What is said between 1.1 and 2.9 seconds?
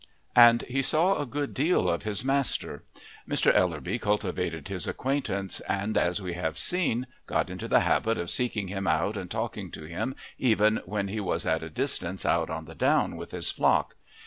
a good deal of his master.